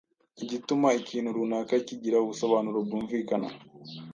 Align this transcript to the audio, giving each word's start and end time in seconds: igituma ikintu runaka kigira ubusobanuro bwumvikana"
igituma 0.43 0.87
ikintu 0.99 1.35
runaka 1.37 1.73
kigira 1.87 2.17
ubusobanuro 2.23 2.77
bwumvikana" 2.85 3.49